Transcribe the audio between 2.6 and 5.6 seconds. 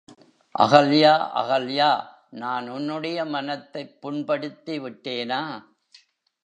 உன்னுடைய மனத்தைப் புண்படுத்திவிட்டேனா?